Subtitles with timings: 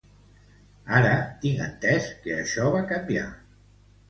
[0.99, 1.11] Ara,
[1.43, 3.29] tinc entés que això va canviar.